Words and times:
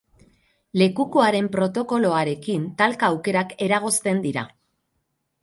Lekukoaren 0.81 1.49
protokoloarekin 1.55 2.65
talka 2.81 3.11
aukerak 3.17 3.55
eragozten 3.67 4.25
dira. 4.27 4.47